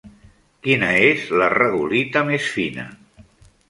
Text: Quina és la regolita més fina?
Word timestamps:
Quina 0.67 0.89
és 1.11 1.27
la 1.43 1.51
regolita 1.57 2.27
més 2.35 2.53
fina? 2.59 2.91